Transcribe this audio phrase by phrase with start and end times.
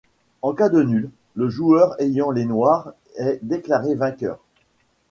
[0.41, 4.39] En cas de nulle, le joueur ayant les Noirs est déclaré vainqueur.